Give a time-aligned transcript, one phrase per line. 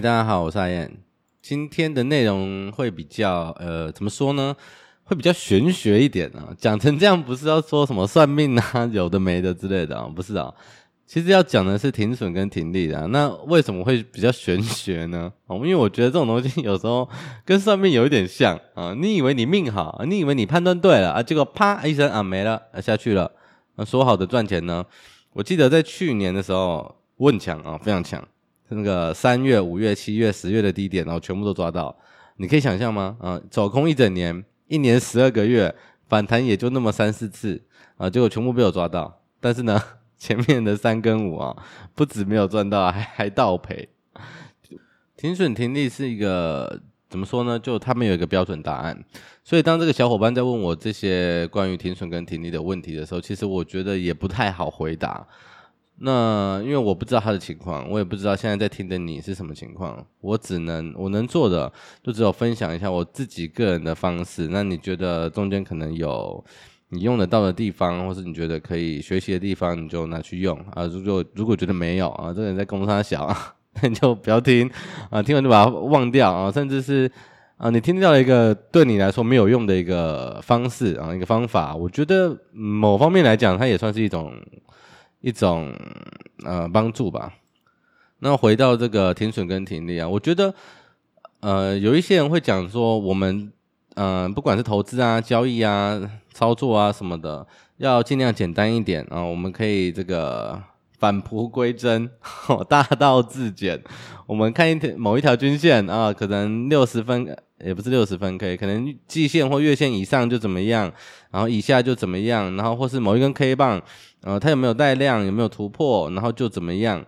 [0.00, 0.90] 大家好，我是阿燕。
[1.42, 4.56] 今天的内容会比较呃，怎么说呢？
[5.04, 6.56] 会比较玄学一点啊。
[6.56, 10.50] 讲成这样，不是要说什么算命啊， 有的没的之类的啊，不是啊。
[11.06, 13.04] 其实要讲的是停损跟停利的啊。
[13.10, 15.30] 那为什么会比较玄学呢？
[15.48, 17.06] 哦，因为我觉得这种东西有时候
[17.44, 18.94] 跟算命有一点像啊。
[18.98, 23.30] 你以为你命好，你以为你判断对了啊，结果啪一声啊没了啊下去了。
[23.76, 24.82] 那说好的赚钱呢？
[25.34, 28.26] 我记得在去年的时候，我很强啊，非常强。
[28.70, 31.96] 那个三月、五月、七月、十月的低点，然后全部都抓到。
[32.36, 33.16] 你可以想象吗？
[33.20, 35.74] 啊，走空一整年，一年十二个月，
[36.08, 37.62] 反弹也就那么三四次
[37.96, 39.22] 啊，结果全部被我抓到。
[39.40, 39.80] 但是呢，
[40.16, 41.56] 前面的三跟五啊，
[41.94, 43.88] 不止没有赚到，还还倒赔。
[45.16, 46.80] 停损停利是一个
[47.10, 47.58] 怎么说呢？
[47.58, 49.04] 就他们有一个标准答案。
[49.44, 55.26] 所以当这个小伙伴在问我这些关于停损跟停利的问题的时候，其实我觉得也不太好回答。
[56.00, 60.04] 那因为我不知道他的情况，我也不知道现在在听的你是什么情况。
[60.20, 64.48] 我只能我能做的就只有分享一下我自己个人的方式。
[64.48, 66.44] 那你觉得中间可能有？
[66.92, 70.84] 你用得到的地方，或是你觉得可以学习的地方，你就拿去用啊。
[70.86, 73.32] 如果如果觉得没有啊，这个人在公司小，
[73.80, 74.68] 那你就不要听
[75.08, 76.50] 啊，听完就把它忘掉啊。
[76.50, 77.08] 甚至是
[77.58, 84.34] 啊，你听到了一个对你来说没有用的一个方式啊，一个方法，我觉得某方面来讲，它也算是一种
[85.20, 85.72] 一种
[86.44, 87.32] 呃帮助吧。
[88.18, 90.54] 那回到这个停损跟停利啊，我觉得
[91.40, 93.52] 呃有一些人会讲说我们。
[93.96, 96.00] 嗯、呃，不管是投资啊、交易啊、
[96.32, 97.44] 操作啊什么的，
[97.78, 99.20] 要尽量简单一点啊。
[99.20, 100.62] 我们可以这个
[100.96, 102.08] 返璞归真，
[102.68, 103.82] 大道至简。
[104.26, 110.92] 我们看一条某一条均线啊，可能六十分，也不是六十分，可以可能季线或月线以上就怎么样，
[111.30, 113.82] 然后以下就怎么样，然后或是某一根 K 棒，
[114.22, 117.04] 呃，它有没有带量，有没有突破，然后就怎么样。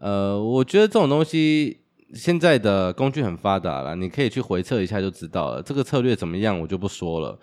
[0.00, 1.80] 呃，我觉得这种东西。
[2.14, 5.62] 现在的工具很发达了，你可以去回测一下就知道了。
[5.62, 7.38] 这个策略怎么样，我就不说了。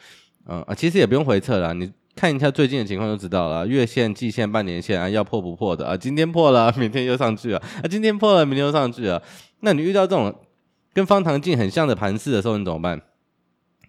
[0.48, 3.68] 嗯啊，其实也不用回测了，你看一下最近的情况就知道了。
[3.68, 5.96] 月线、季线、半年线啊，要破不破的啊？
[5.96, 7.86] 今天破了，明天又上去了啊！
[7.88, 9.22] 今天破了，明天又上去了。
[9.60, 10.34] 那你遇到这种
[10.96, 13.00] 跟方唐镜很像的盘势的时候，你怎么办？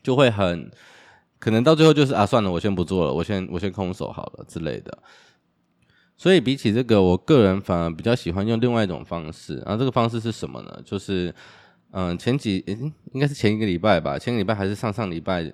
[0.03, 0.71] 就会很
[1.39, 4.99] 可能到最后就是啊，算了，我先不做了，我先我先空手好了之类的。
[6.17, 9.59] 所以比起这个，我个人反而比较喜欢用另外一种方式。
[9.59, 10.81] 然后这个方式是什么呢？
[10.85, 11.33] 就是，
[11.93, 12.65] 嗯，前几
[13.13, 15.53] 应该是前一个礼拜吧，前个礼拜还是上上礼拜，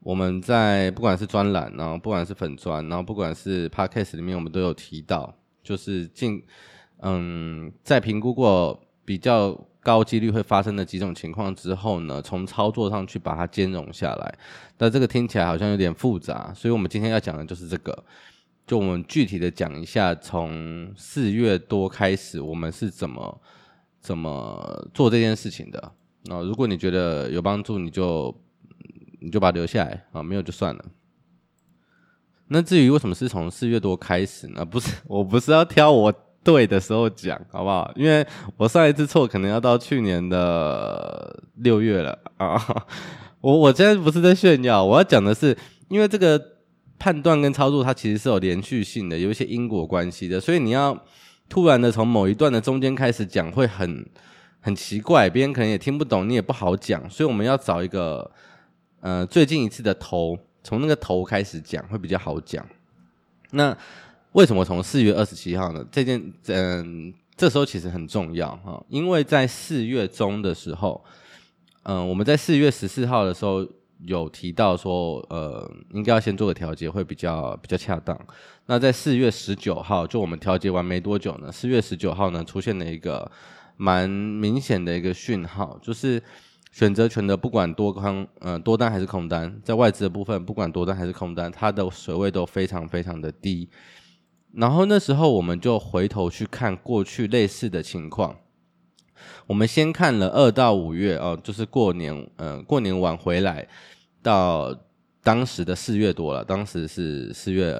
[0.00, 6.42] 我们在不管是专栏，然后不管是粉专，然后不管是 Podcast 里面，我们都有提到，就是进，
[7.02, 14.34] 嗯，在评估过比较高几率会发生的几种情况之后呢，从操作上去把它兼容下来。
[14.76, 18.04] 但这个听起来好像有点复杂，所以我们今天要讲的就是这个。
[18.66, 23.42] 就我们具体的讲一下，从四月多开始，我们是怎么
[24.00, 25.92] 怎么做这件事情的。
[26.24, 28.34] 那如果你觉得有帮助，你就
[29.20, 30.84] 你就把它留下来啊，没有就算了。
[32.48, 34.64] 那至于为什么是从四月多开始呢？
[34.64, 36.10] 不是，我不是要挑我
[36.44, 37.90] 对的时候讲，好不好？
[37.96, 38.24] 因为
[38.56, 42.60] 我上一次错可能要到去年的六月了啊。
[43.40, 45.56] 我我现在不是在炫耀，我要讲的是，
[45.88, 46.52] 因为这个。
[46.96, 50.96] 判断跟操作，它其实是有连续性的，有一些因果关系的，所以你要
[51.50, 54.06] 突然的从某一段的中间开始讲，会很
[54.60, 58.30] 很奇怪，别人可能也听不懂，你也不好讲，所以我们要找一个
[59.00, 62.64] 呃最近一次的头，从那个头开始讲会比较好讲。
[63.50, 63.76] 那
[64.34, 65.84] 为什么从四月二十七号呢？
[65.90, 71.04] 这件嗯、这时候其实很重要哈，因为在四月中的时候，
[71.82, 73.66] 嗯、我们在四月十四号的时候。
[74.06, 78.18] 有提到说，呃，应该要先做个调节，会比较比较恰当。
[78.66, 83.30] 那在四月十九号，就我们调节完没多久呢，四月十九号呢，出现了一个
[83.78, 86.22] 蛮明显的一个讯号，就是
[86.70, 93.70] 选择权的不管多空，呃，多单还是空单，在外资的部分，不管多单还是空单，它的水位都非常非常的低。
[94.56, 98.36] 然后那时候我们就回头去看过去类似的情况。
[99.46, 103.66] 我们先看了二到五月哦，就是过年，嗯、呃，过年晚回来
[104.22, 104.74] 到
[105.22, 107.72] 当时的四月多了，当时是四月，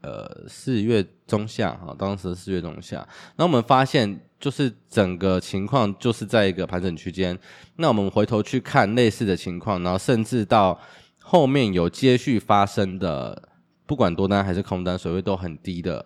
[0.00, 3.06] 呃，四月中下哈，当时四月中下。
[3.36, 7.36] 那我们发现，就是整个情况就是在一个盘整区间。
[7.76, 10.78] 那我们回头去看类似的情况，然后甚至到
[11.20, 13.50] 后面有接续发生的，
[13.86, 16.04] 不管多单还是空单，水位都很低的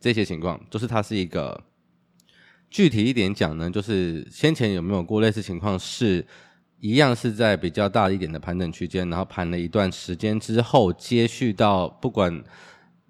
[0.00, 1.62] 这些情况，就是它是一个。
[2.72, 6.24] 具体一点讲呢，就是先前有没有过类似情况，是
[6.78, 12.44] 一样是在比较大一点的盘整区间，然后盘了一段时间之后，接续到不管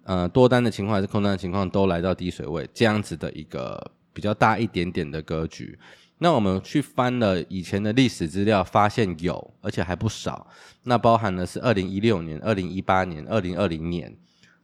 [0.04, 5.78] 呃多单的情况还是空单的情况，都来到低水位这样子的一个比较大一点点的格局。
[6.16, 10.46] 那我们去翻了以前的历史资料，发现有，而且还不少。
[10.84, 14.16] 那包含的是二零一六年、二零一八年、二零二零年。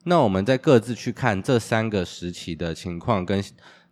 [0.03, 3.43] 那我们再各自去看这三个时期的情况，跟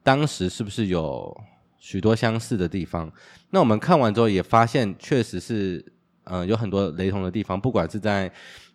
[0.03, 1.35] 当时是不是有
[1.77, 3.11] 许多相似的地方？
[3.49, 5.93] 那我们看完之后也发现，确实是，
[6.23, 8.31] 呃，有很多雷同的地方，不管是在。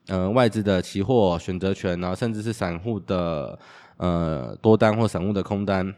[0.07, 3.57] 呃，外资的期货选择权，然后甚至是散户的
[3.99, 5.95] 呃多单或散户的空单，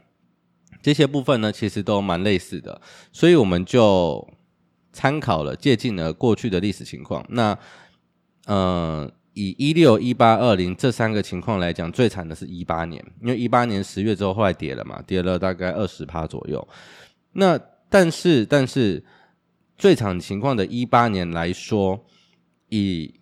[0.83, 2.79] 这些部分呢，其实都蛮类似的，
[3.11, 4.29] 所以我们就
[4.93, 7.25] 参考了、借鉴了过去的历史情况。
[7.31, 7.57] 那
[8.45, 16.67] 呃，以一六、一八、二零这三个情况来讲，最惨的是一八年，因为一八年十月之后后来跌了嘛，跌了大概二十趴左右。
[17.33, 17.59] 那
[17.89, 19.03] 但是但是
[19.79, 22.05] 最惨情况的一八年来说，
[22.69, 23.15] 以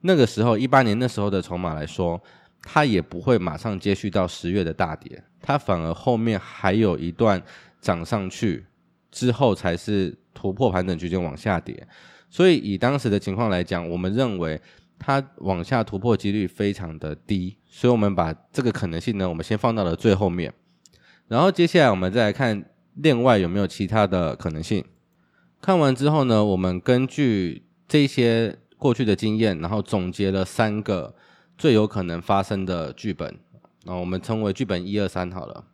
[0.00, 2.20] 那个时候，一八年那时候的筹码来说，
[2.62, 7.42] 它也不会马上接续到十月的大跌，它反而后面还有一段
[7.82, 8.64] 涨上去，
[9.10, 11.86] 之后才是突破盘整区间往下跌。
[12.30, 14.58] 所以以当时的情况来讲，我们认为
[15.00, 20.54] 它往下突破几率非常的低，所以我们把这个可能性呢，我们先放到了最后面。
[21.26, 24.84] 然后接下来我们再来看另外有没有其他的可能性。
[25.60, 28.56] 看完之后呢，我们根据这些。
[28.80, 31.14] 过去的经验，然后总结了三个
[31.58, 33.38] 最有可能发生的剧本，
[33.84, 35.66] 那我们称为剧本一二三好了。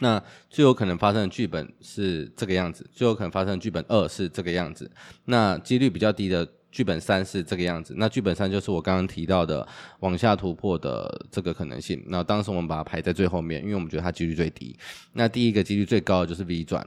[0.00, 0.20] 那
[0.50, 4.90] 最有可能发生的剧本是这个样子，最有可能发生的剧本二是这个样子，
[5.26, 6.44] 那几率比较低的
[6.76, 7.94] 剧本三是这个样子。
[7.96, 9.66] 那剧本三就是我刚刚提到的
[10.00, 12.04] 往下突破的这个可能性。
[12.06, 14.76] 那当时我们把它排在最后面，因为我们觉得它几率最低。
[15.14, 16.86] 那第一个几率最高的就是 V 转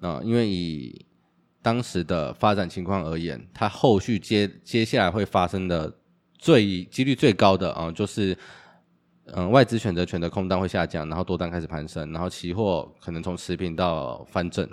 [0.00, 1.06] 啊，因为以
[1.62, 5.90] 当时的发展情况而言，它后续接接下来会发生的
[6.36, 8.36] 最几率最高的啊，就是
[9.32, 14.68] 嗯外资选择权的空单会下降，然后多单开始攀升，然后期货可能从持平到翻正，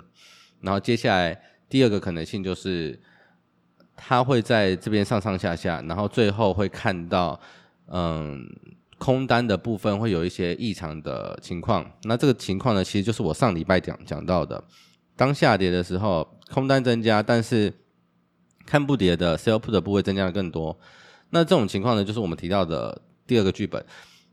[0.60, 3.00] 然后接下来第二个可能性就是
[4.00, 7.38] 它会在这边上上下下，然后最后会看到
[7.88, 8.48] 嗯
[8.96, 14.62] 空单的部分会有一些异常的情况，那这个情况呢，其实就是我上礼拜讲讲到的。
[15.16, 17.72] 当下跌的时候，空单增加，但是
[18.64, 20.78] 看不跌的 sell put 的部位增加的更多。
[21.30, 23.84] 那这种情况呢，就是我们提到的第二个剧本。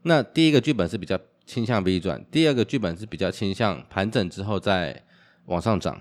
[0.04, 5.04] 那第一个剧本是比较倾向 V 转，第二个剧本是比较倾向盘整之后再
[5.46, 6.00] 往上涨。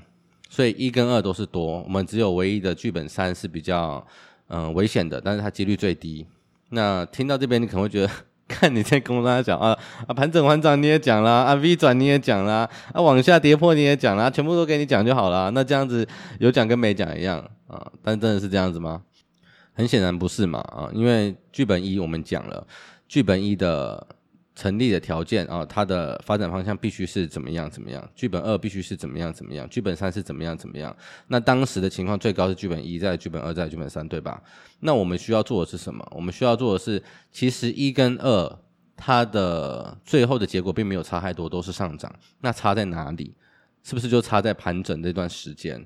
[0.55, 4.06] 所以一跟二都是多，我们只有唯一的剧本三是比较
[4.47, 6.25] 嗯、危险的，但是它几率最低。
[6.69, 8.11] 那听到这边，你可能会觉得。
[8.47, 15.51] 看你在跟大家讲啊啊，盘整缓涨你也讲啦，啊 V 转你也讲啦，啊往下跌破你也讲啦，全部都给你讲就好了。
[15.53, 16.06] 那这样子
[16.39, 17.91] 有讲跟没讲一样啊？
[18.03, 19.00] 但真的是这样子吗？
[19.73, 20.91] 很显然不是嘛啊！
[20.93, 22.67] 因为剧本一我们讲了，
[23.09, 24.07] 剧本一的。
[24.55, 28.09] 成立的条件啊，它的发展方向必须是怎么样怎么样？
[28.15, 29.69] 剧本二必须是怎么样怎么样？
[29.69, 30.97] 剧本三是怎么样怎么样？
[31.27, 34.41] 那当时的情况最高是剧本一，再剧本二，再剧本三，对吧？
[34.81, 36.06] 那我们需要做的是什么？
[36.15, 37.03] 我们需要做的是，
[37.33, 38.59] 其实一跟二
[38.97, 42.15] 它的最后的结果并没有差太多，都是上涨。
[42.41, 43.35] 那差在哪里？
[43.83, 45.85] 是不是就差在盘整这段时间？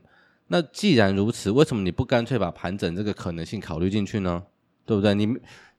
[0.49, 4.43] 那既然如此，为什么你不干脆把盘整这个可能性考虑进去呢？
[4.85, 5.15] 对不对？
[5.15, 5.27] 你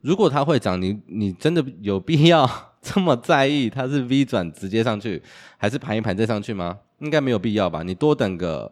[0.01, 2.68] 如果它会涨，你你真的有必要？
[2.81, 5.21] 这么在意它是 V 转直接上去，
[5.57, 6.79] 还是盘一盘再上去吗？
[6.99, 7.83] 应该没有必要吧。
[7.83, 8.71] 你多等个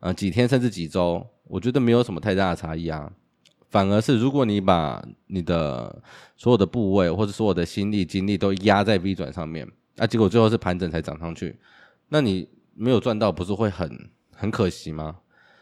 [0.00, 3.12] 呃几天甚至几周，我觉得没有什么太大的差异啊。
[3.70, 6.00] 反而是如果你把你的
[6.36, 11.58] 所有的部位或者所有的心力精力都压在 V 转上面，那、啊、结果最后是盘整才涨上去，
[12.08, 15.16] 那你没有赚到，不是会很很可惜吗？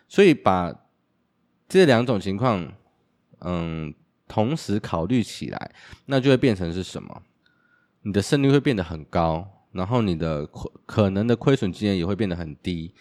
[0.09, 0.75] 所以把
[1.69, 2.71] 这两种情况
[3.41, 3.95] 嗯
[4.29, 5.73] 同时考虑起来，
[6.05, 7.23] 那就会变成是什么？
[8.02, 12.92] 你的胜率会变得很高，然后你的亏可能的亏损金额也会变得很低，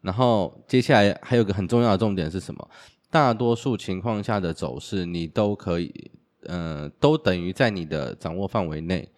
[0.00, 2.68] 然后接下来还有个很重要的重点是什么？
[3.10, 6.10] 大多数情况下的走势你都可以，
[6.44, 9.08] 呃，都等于在你的掌握范围内，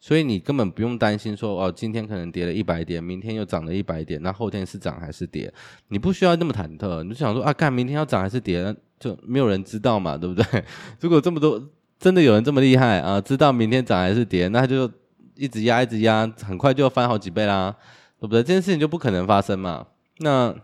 [0.00, 5.52] 所以你根本不用担心说哦，今天可能跌了一百点，明天又涨了一百点，那后天是涨还是跌？
[5.88, 10.64] 你不需要那么忐忑，你就想说啊，看明天要涨还是跌，就没有人知道嘛，对不对？
[11.00, 11.70] 如果这么多。
[11.98, 13.20] 真的有人这么厉害啊？
[13.20, 14.90] 知道明天涨还是跌，那他就
[15.34, 17.74] 一直压，一直压，很快就翻好几倍啦，
[18.20, 18.42] 对不对？
[18.42, 19.86] 这件事情就不可能发生嘛。
[20.18, 20.54] 那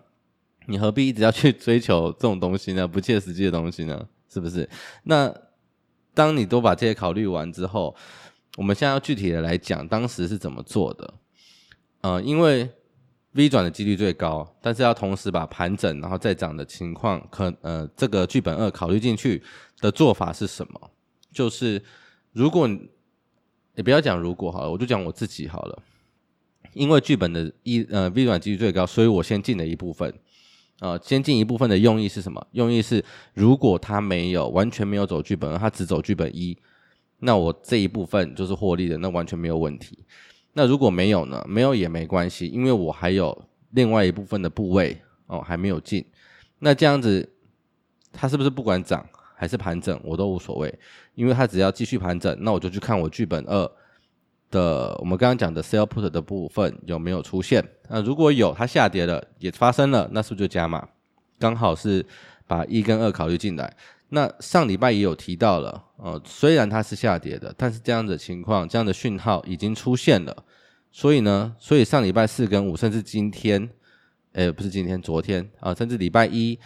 [0.67, 2.87] 你何必一直要去追求这种东西呢？
[2.87, 4.07] 不切实际的东西呢？
[4.33, 4.69] 是不是？
[5.03, 5.33] 那
[6.15, 7.95] 当你都把这些考虑完之后，
[8.57, 11.15] 我们现在要具体的来讲，当时是怎么做的？
[12.03, 12.71] 呃，因为
[13.33, 19.43] V 转的几率最高，但是要同时把盘整然后再涨的情况，可呃这个剧本二考虑进去
[19.81, 20.91] 的做法是什么？
[21.35, 21.83] 就是，
[22.33, 25.83] 如果你不要讲如果好了，我就讲我自己好了。
[26.73, 30.13] 因为剧本的一呃 V 转几率最高，所以我先进了一部分。
[30.81, 32.45] 呃，先进一部分的用意是什么？
[32.51, 36.57] 用意是如果他没有完全没有走剧本，他只走剧本一，
[37.21, 40.05] 那我这一部分就是获利的，那完全没有问题。
[40.53, 41.45] 那如果没有呢？
[41.49, 46.05] 没有也没关系，因为我还有另外一部分的部位哦还没有进。
[46.59, 47.33] 那这样子，
[48.13, 49.07] 他是不是不管涨
[49.45, 50.75] 还是盘整，我都无所谓，
[51.15, 53.71] 因为他只要继续盘整，那我就去看我剧本二。
[54.51, 57.63] 的我们刚刚讲的 sell put 的部分有没有出现？
[57.89, 60.89] 那如果有，它下跌了也发生了，那是不是就加码？
[61.41, 62.07] 刚好是
[62.47, 63.77] 把一跟二考虑进来。
[64.11, 70.45] 那上礼拜也有提到了，呃，虽然它是下跌的，但是这样的情况，这样的讯号已经出现了。
[70.93, 73.69] 所以呢，所以上礼拜四跟五，甚至今天，
[74.35, 76.57] 诶，不是今天，昨天啊，甚至礼拜一，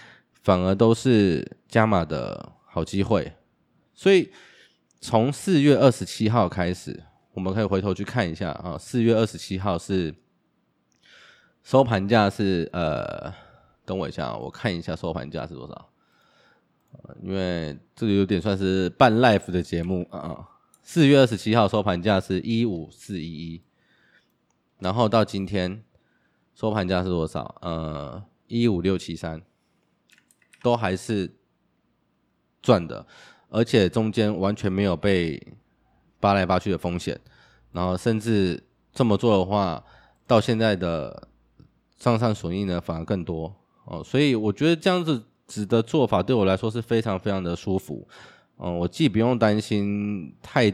[0.42, 3.32] 反而都是加码的好机会。
[3.92, 4.30] 所以
[5.00, 7.04] 从四月二十七号开始。
[7.34, 10.12] 我们可以回头去看一下啊，四月二十七号是
[11.62, 13.32] 收盘价是呃，
[13.84, 15.92] 等我一下，我看一下收盘价是多少，
[17.22, 20.48] 因为这个有点算是半 live 的节目啊。
[20.82, 23.62] 四月二十七号收盘价是一五四一一，
[24.80, 25.84] 然后到今天
[26.56, 27.54] 收盘价是多少？
[27.60, 29.40] 呃，一五六七三，
[30.60, 31.37] 都还是
[32.68, 33.06] 赚的，
[33.48, 35.40] 而且中间完全没有被。
[36.20, 37.16] 扒来扒去的风险，
[37.70, 38.60] 然后甚至
[38.92, 39.80] 这么做的话，
[40.26, 41.28] 到现在的
[41.96, 48.04] 账上损益呢反而更多哦，所以我觉得这样子子的做法对我来说是非常非常的舒服，
[48.58, 50.68] 嗯，我既不用担心太，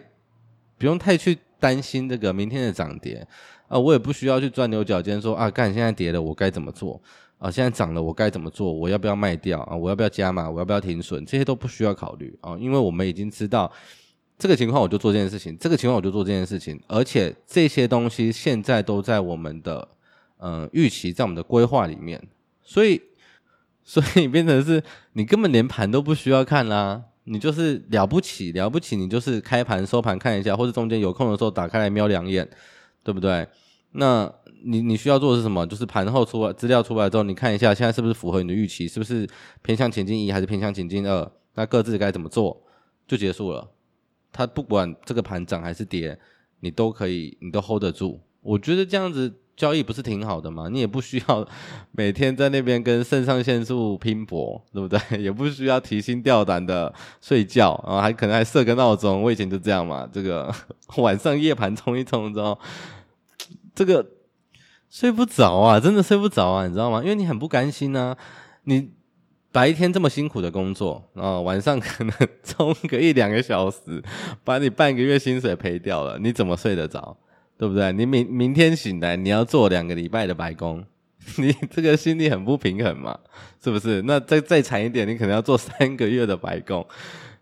[0.78, 3.28] 不用太去担心这个明天的涨跌
[3.68, 6.98] 啊，我也不需要去钻牛角尖说啊，干现在跌了我该怎么做
[7.44, 13.70] 啊，现在涨了我该怎么做，我要不要卖掉啊，我要不要加码，我要不要停损，这些都不需要考虑啊，因为我们已经知道。
[14.36, 19.86] 这个情况我就做这件事情，这个情况我就做这件事情，而且这些东西现在都在我们的
[20.38, 22.20] 呃预期，在我们的规划里面，
[22.62, 23.00] 所以
[23.84, 24.82] 所以变成是
[25.12, 32.48] 你根本连盘都不需要看啦，你就是了不起了不起，你就是开盘收盘看一下，或者中间有空的时候打开来瞄两眼，
[33.04, 33.46] 对不对？
[33.92, 34.30] 那
[34.64, 35.66] 你你需要做的是什么？
[35.66, 39.28] 就是盘后出来资料出来之后，你看一下现在是不是符合你的预期，是不是
[39.62, 41.30] 偏向前进一还是偏向前进二？
[41.54, 42.62] 那各自该怎么做
[43.06, 43.70] 就结束了。
[44.32, 46.18] 它不管这个盘涨还是跌，
[46.60, 48.20] 你都可以，你都 hold 得住。
[48.40, 50.68] 我觉得这样子交易不是挺好的吗？
[50.68, 51.46] 你也不需要
[51.92, 55.22] 每天在那边跟肾上腺素拼搏，对不对？
[55.22, 59.22] 也不需要提心吊胆的睡觉，然后还可能还设个闹钟。
[59.22, 60.52] 我以前就这样嘛，这个
[60.98, 62.58] 晚上夜盘冲一冲之后，
[63.74, 64.04] 这个
[64.94, 67.02] 睡不着啊，真的睡不着啊，你知道吗？
[67.02, 68.16] 因为你很不甘心啊，
[68.62, 68.90] 你。
[69.50, 74.02] 白天这么辛苦的工作，然后晚上可能 冲个一两个小时，
[74.42, 77.16] 把你半个月薪水赔掉了，你怎么睡得着？
[77.56, 77.92] 对不对？
[77.92, 80.84] 你明明天醒来，你要做两个礼拜的白工，
[81.38, 83.16] 你这个心里很不平衡嘛？
[83.62, 84.02] 是不是？
[84.02, 86.84] 那再再惨一点，你可能要做 三个月的白工，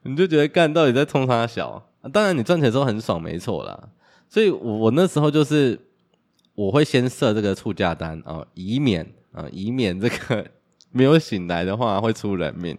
[0.03, 1.83] 你就觉得干到底在冲啥小？
[2.13, 3.89] 当然你赚钱的时候很爽，没错啦。
[4.29, 5.81] 所以我我那时候就是
[6.55, 10.47] 我会先设这个促价单啊、以免啊、以免这个。
[10.95, 12.77] 没有醒来的话会出人命，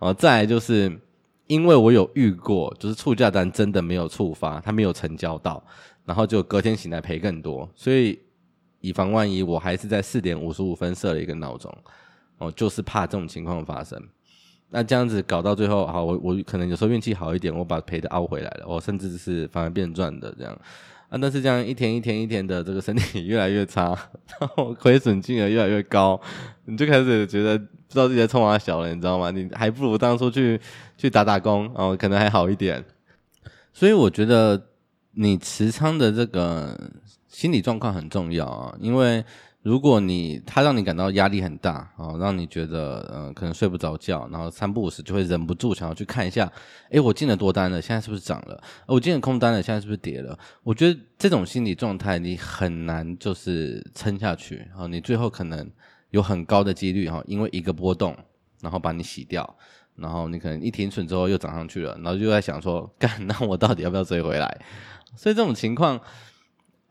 [0.00, 1.00] 哦，再来就是
[1.46, 5.64] 因为我有遇过，就是促价单真的没有触发，他没有成交到，
[6.04, 8.18] 然后就隔天醒来赔更多，所以
[8.80, 11.72] 以防万一，我还是在四点五十五分设了一个闹钟，
[12.38, 13.96] 哦，就是怕这种情况发生。
[14.70, 20.60] 那这样子搞到最后，好，我我可能有时候运气好一点，我把赔的凹回来了，我甚至是反而变赚的这样。
[21.12, 23.90] 啊，但是这样一天一天一天的，这个身体越来越差，
[24.40, 26.18] 然后亏损金额越来越高，
[26.64, 29.30] 你就开始觉得不知道自己在冲啊小了，你知道吗？
[29.30, 30.58] 你还不如当初去
[30.96, 32.82] 去打打工，哦，可能还好一点。
[33.74, 34.68] 所以我觉得
[35.12, 36.90] 你持仓的这个
[37.28, 39.22] 心理状况很重要啊，因为。
[39.62, 46.50] 如果你他让你感到压力很大啊，让你觉得嗯、可能睡不着觉，然后三不五时就会忍不住想要去看一下，
[46.90, 48.60] 诶，我进了多单了，现在是不是涨了？
[48.86, 50.36] 我进了空单了，现在是不是跌了？
[50.64, 55.70] 我觉得这种心理状态你很难就是撑下去啊，你最后可能
[56.10, 58.16] 有很高的几率哈，因为一个波动，
[58.60, 59.56] 然后把你洗掉，
[59.94, 64.60] 然后你可能一停损之后又涨上去了，然后就在想说，干，那我到底要不要追回来？
[65.14, 66.00] 所以这种情况。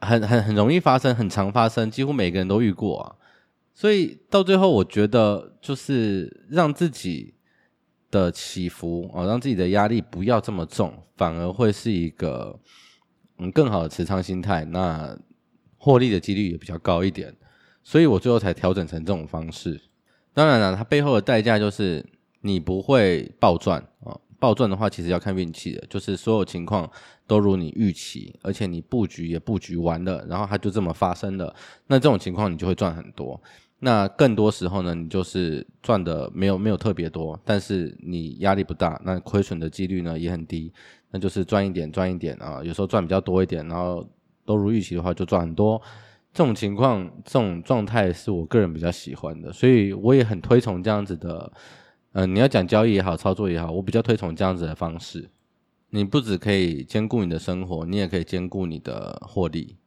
[0.01, 3.15] 很很很容易发生，很常发生，几乎每个人都遇过啊。
[3.73, 7.33] 所以到最后，我觉得就是让自己
[8.09, 12.59] 的起伏啊，让自己的压力不要这么重，反而会是一个
[13.37, 15.17] 嗯更好的持仓心态，那
[15.77, 17.33] 获利的几率也比较高一点。
[17.83, 19.81] 所以我最后才调整成这种方式。
[20.33, 22.05] 当然了，它背后的代价就是
[22.41, 24.19] 你不会暴赚啊。
[24.41, 26.89] 暴赚的话，其实要看运气的，就是所有情况
[27.27, 31.55] 都如你预期，而且你布局也布局完了，然后它就这么发生了，
[31.85, 33.39] 那这种情况你就会赚很多。
[33.83, 40.73] 那更多时候呢，你就是赚的没有没有特别多，但是你压力不大，那亏损的几率呢也很低，
[41.11, 44.03] 那就是赚一点赚一点啊，有时候赚比较多一点，然后
[44.43, 45.79] 都如预期的话就赚很多。
[46.33, 51.51] 这种情况这种状态是我个人比较喜欢的，所以我也很推崇这样子的。
[52.13, 55.29] 嗯、你要讲交易也好，操作也好，我比较推崇这样子的方式。
[55.91, 59.77] 你不只可以兼顾你的生活，你也可以兼顾你的获利。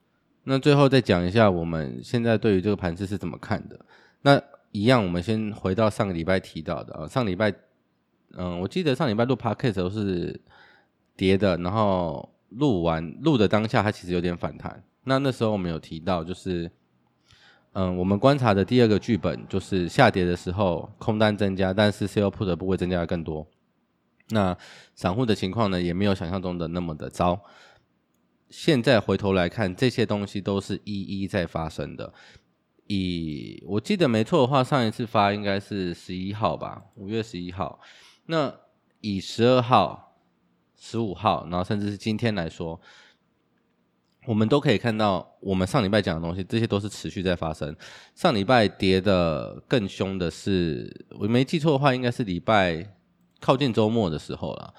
[0.44, 3.78] 那最后再讲一下，我们现在对于这个盘势是怎么看的？
[4.22, 4.40] 那
[4.72, 7.52] 一样，我们先回到上个礼拜提到的啊，上礼拜，
[8.36, 10.40] 嗯，我记得上礼拜录 podcast 都是
[11.16, 14.82] 跌的，然后录完录的当下，它其实有点反弹。
[15.04, 16.70] 那那时候我们有提到，就是。
[17.74, 23.44] 嗯，我们观察的第二个剧本就是下跌的时候空单增加，但是 sell put 的部位增加的更多。
[24.28, 24.56] 那
[24.94, 27.40] 散户的情况呢，也没有想象中的那么的糟。
[28.48, 32.12] 现在回头来看，这些东西都是一一在发生的。
[32.86, 37.80] 以我记得没错的话，上一次发应该是十一号吧，五月十一号。
[38.26, 38.54] 那
[39.00, 40.16] 以十二号、
[40.76, 42.80] 十五号，然后甚至是今天来说。
[44.26, 47.74] 我们都可以看到，我们上礼拜讲的东西，这些都是持续在发生。
[48.14, 52.94] 上礼拜跌的更凶的是，我没记错的话，应该是礼拜
[53.40, 54.72] 靠近周末的时候了，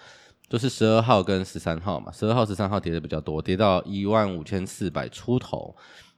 [0.50, 2.12] 就是十二号跟十三号嘛。
[2.12, 5.76] 十二号、十三号跌的比较多，跌到一万五千四百出头。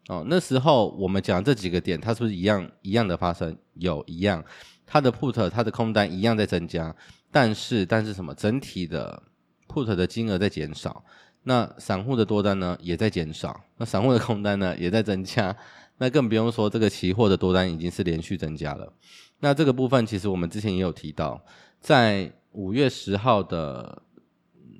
[0.08, 3.54] 哦，那时候我们讲这几个点，它是不是一样一样的发生？
[3.74, 4.42] 有一样，
[4.86, 6.96] 它的 put 它的空单一样在增加，
[7.30, 8.34] 但是但是什么？
[8.34, 9.22] 整体的
[9.68, 11.04] put 的金额在减少。
[11.44, 15.56] 那散户的多单呢，也在减少，那散户的空单呢，也在增加，
[15.98, 18.92] 那更不用说这个期货的多单已经是连续增加了。
[19.40, 21.42] 那这个部分其实我们之前也有提到，
[21.80, 24.02] 在五月十号的，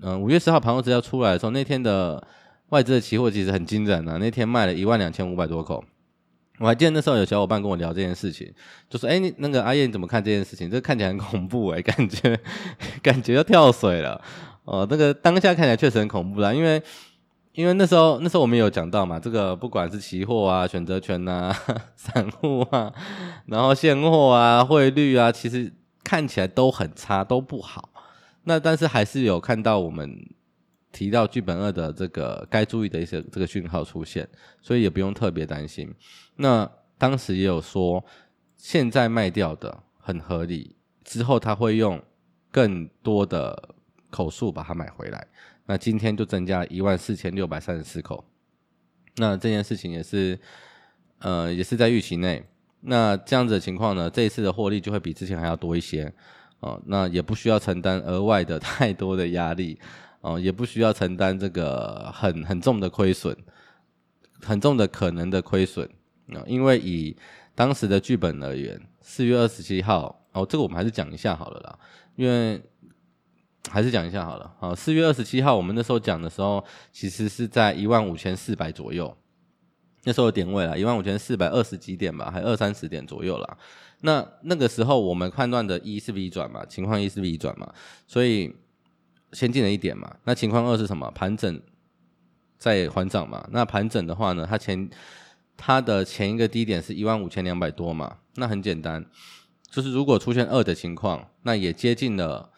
[0.02, 2.28] 嗯、五月十号盘后资料出来的时候，那天的
[2.70, 5.84] 外资的期货其实很惊人啊，那天卖了一万两千五百多口。
[6.60, 8.52] 我还记得那时候有小伙伴跟我聊这件事情，
[8.90, 10.68] 就说：“哎，你那个阿叶你怎么看这件事情？
[10.68, 12.40] 这看起来很恐怖哎，感觉
[13.04, 14.20] 感觉要跳水了。”
[14.68, 16.82] 哦，那个当下看起来确实很恐怖啦，因为
[17.54, 21.56] 因为那时候那时候我们有讲到嘛，这个不管是期货啊、选择权呐、
[21.96, 22.94] 散户啊，
[23.46, 25.72] 然后现货啊、汇率啊，其实
[26.04, 27.90] 看起来都很差，都不好。
[28.44, 30.14] 那但是还是有看到我们
[30.92, 34.28] 提到剧本二的这个该注意的一些这个讯号出现，
[34.62, 35.90] 所以也不用特别担心。
[36.36, 38.04] 那当时也有说，
[38.58, 40.76] 现在卖掉的很合理，
[41.06, 42.04] 之后他会用
[42.52, 43.77] 更多的。
[44.18, 45.28] 口数把它买回来，
[45.68, 48.26] 那今天就增加一万四千六百三十四口，
[49.18, 50.40] 那这件事情也是，
[51.20, 52.44] 呃，也是在预期内。
[52.82, 56.12] 那这样子的情况呢，这一次的获利就会比之前还要多一些，
[56.62, 59.80] 哦、那也不需要承担额外的太多的压力，
[60.22, 63.38] 哦、也不需要承担这个很很重的亏损，
[64.42, 65.88] 很重的可能的亏损，
[66.34, 67.16] 啊、因为以
[67.54, 71.78] 当时的剧本而言，四月二十七号，哦，这个我们还是讲一下好了啦，
[72.16, 72.60] 因为。
[73.70, 74.52] 还是讲一下好了。
[74.60, 79.16] 好，四月二十七号，我们那时候讲的时候，其实是在一万五千四百左右，
[80.04, 83.58] 那时候的点位了，一万五千四百二十几点吧，还二三十点左右啦。
[84.02, 87.74] 那那个时候我们判断的一是 V 转嘛，情况一是 V 转嘛，
[88.08, 88.56] 所以
[89.34, 90.16] 先进了一点嘛。
[90.24, 91.12] 那情况二是什么？
[91.12, 91.62] 盘整
[92.58, 93.46] 在缓涨嘛。
[93.52, 94.90] 那盘整的话呢，它前
[95.58, 98.18] 它的前一个低点是一万五千两百多嘛。
[98.36, 99.06] 那很简单，
[99.70, 102.52] 就是如果出现二的情况，那也接近了。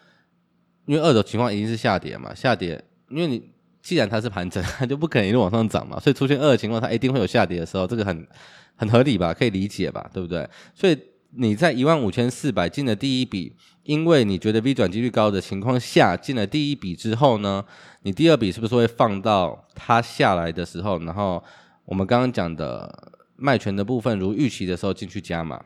[0.86, 3.42] 因为二的情况一定是下跌嘛，下跌，因为你
[3.82, 8.28] 既然它是盘整， 它就不可能一路往上涨嘛，所以出现二的情况，它一定会有下跌的时候，这个很
[8.76, 10.48] 很合理吧，可以理解吧，对不对？
[10.74, 10.98] 所以
[11.32, 17.64] 你在一万五千四百进了第一笔，因为你觉得 V 转机率高的情况下进了第一笔之后呢，
[18.02, 21.44] 你第二笔是不是会放到它下来的时候，然后
[21.86, 25.64] 我们刚刚讲的卖权的部分如预期的时候进去加嘛？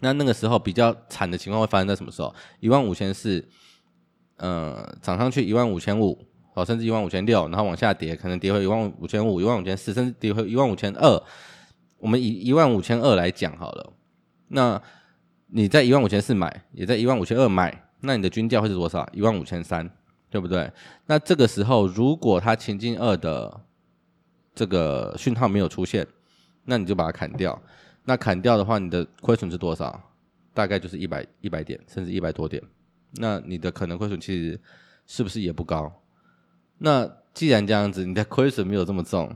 [0.00, 2.32] 那那个时候比较惨的情况会发生在什么时候？
[2.60, 3.46] 一万五千四。
[4.38, 6.18] 呃，涨上去一万五千五，
[6.54, 11.22] 哦，甚至一万五千六，然后往下跌，可能跌回一万五千五、一万五千四，甚至跌回一万五千二。
[11.98, 13.92] 我们以一万五千二来讲好了，
[14.48, 14.80] 那
[15.48, 19.08] 你在一万五千四买，也在一万五千二买，那你的均价会是多少？
[19.12, 19.90] 一万五千三，
[20.30, 20.70] 对不对？
[21.06, 23.60] 那这个时候，如果它前进二的
[24.54, 26.06] 这个讯号没有出现，
[26.64, 27.60] 那你就把它砍掉。
[28.04, 30.00] 那砍掉的话，你的亏损是多少？
[30.54, 32.62] 大概就是一百一百点，甚至一百多点。
[33.12, 34.60] 那你的可能亏损其实
[35.06, 36.02] 是不是也不高？
[36.78, 39.34] 那既然这样子，你的亏损没有这么重，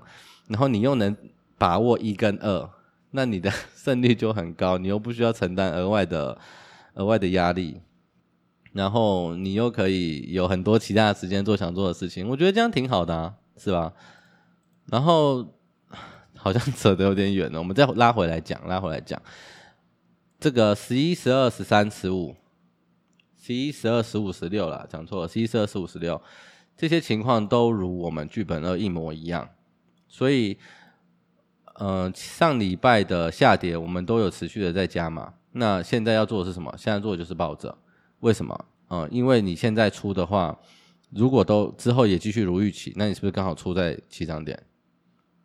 [0.49, 1.17] 然后你又能
[1.59, 2.71] 把握一跟二，
[3.11, 6.39] 那你的 胜率就很高，你又不需要承担额外的
[6.95, 7.81] 额外的压力。
[8.73, 13.93] 然后你又可以有很多其他的时间做想做的事情，我觉得这样挺好的啊，是吧？
[14.87, 15.47] 然后
[16.37, 19.21] 好像 扯得有点远了，我们再拉回来讲，拉回来讲
[20.41, 22.35] 这个十一、十二、十三、十五、
[23.45, 26.21] 十一、十二、十五、十六啦，讲错了，十一、十二、十五、十六
[26.77, 29.49] 这些情况都如我们剧本二一模一样，
[30.07, 30.57] 所以，
[31.75, 36.73] 呃，上礼拜的下跌我们都有持续的在加嘛，那现在要做的是什么？
[36.79, 37.77] 现在做的就是抱着。
[38.21, 38.65] 为什么？
[38.91, 40.57] 嗯，因为你现在出的话，
[41.11, 44.63] 如果都之后也继续如预期，那你是不是刚好出在起涨点？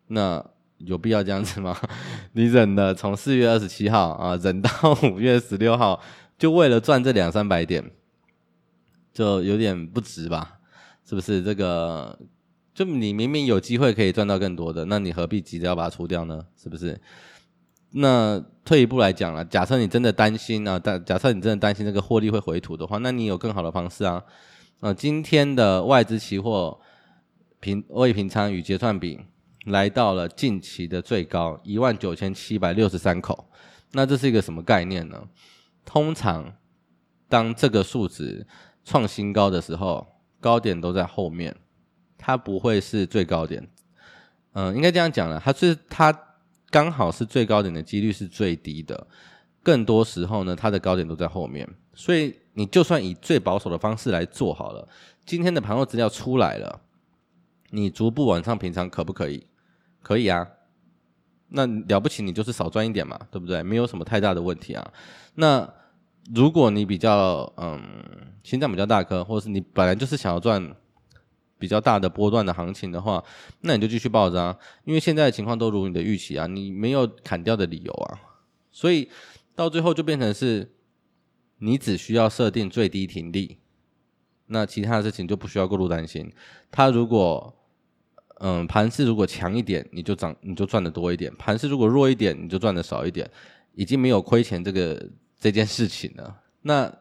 [0.06, 0.44] 那
[0.78, 1.76] 有必要这样子吗？
[2.32, 4.70] 你忍了从四月二十七号啊，忍到
[5.02, 6.00] 五月十六号，
[6.38, 7.90] 就为了赚这两三百点，
[9.12, 10.60] 就有点不值吧？
[11.04, 11.42] 是不是？
[11.42, 12.18] 这个
[12.72, 16.46] 就你明明有机会可以赚到更多的，那你何必急着要把它出掉呢？
[16.56, 17.00] 是不是？
[17.90, 24.22] 那退一步来讲了，假设你真的担心啊，但假设你真的担心这个获利会回吐的话，那你有更好的方式啊。
[24.80, 26.78] 呃，今天的外资期货
[27.58, 29.18] 平未平仓与结算比
[29.64, 33.50] 来到了近期的最高一万九千七百六十三口，
[33.92, 35.20] 那这是一个什么概念呢？
[35.88, 36.52] 通常
[37.30, 38.46] 当这个数值
[38.84, 40.06] 创新高的时候，
[40.38, 41.56] 高点都在后面，
[42.18, 43.66] 它不会是最高点。
[44.52, 46.26] 嗯、应该这样讲了，它是它。
[46.70, 49.06] 刚好是最高点的几率是最低的，
[49.62, 54.86] 更多时候呢，它的高点都在后面，所以你就算以最保守的方式来做好了，
[55.24, 56.82] 今天的盘后资料出来了，
[57.70, 59.46] 你逐步往上平仓可不可以？
[60.02, 60.46] 可以啊，
[61.48, 63.62] 那了不起你就是少赚一点嘛，对不对？
[63.62, 64.92] 没有什么太大的问题啊。
[65.36, 65.66] 那
[66.34, 67.80] 如果你比较嗯
[68.42, 70.74] 心脏比较大颗，或者是你本来就是想要赚。
[71.60, 73.20] 比较大的波段的行情的话，
[73.62, 78.20] 那你就继续爆着啊，因为现在的情况都如你的预期啊，你没有砍掉的理由啊，
[78.70, 79.10] 所以
[79.56, 80.70] 到最后就变成是，
[81.58, 83.58] 你只需要设定最低停利，
[84.46, 86.32] 那其他的事情就不需要过度担心。
[86.70, 87.52] 它如果
[88.38, 93.28] 嗯盘势如果强一点，你就涨你就赚的多一点；盘势如果弱一点，你就赚的少一点，
[93.74, 96.34] 已经没有亏钱这个这件事情呢。
[96.62, 96.92] 那。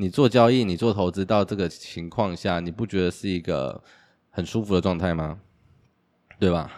[0.00, 3.82] 你做交易，你做投资到这个情况下，你不觉得是一个
[4.30, 5.40] 很舒服的状态吗？
[6.38, 6.70] 对吧？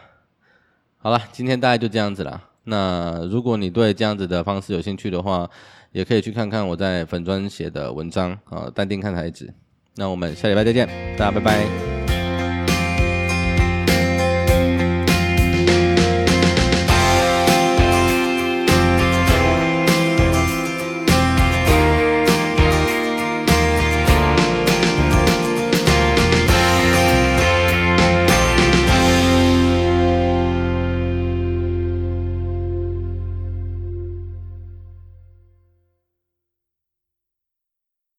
[0.97, 2.43] 好了，今天大概就这样子了。
[2.65, 5.51] 那如果你对这样子的方式有兴趣的话，
[5.93, 9.53] 也可以去看看我在粉专写的文章啊，淡定看台子。
[9.97, 10.87] 那我们下礼拜再见，
[11.19, 12.00] 大家拜拜。